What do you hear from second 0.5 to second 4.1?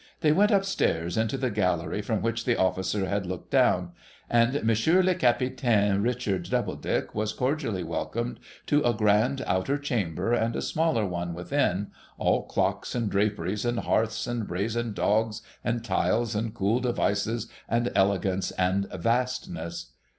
up stairs into the gallery from which the officer had looked down;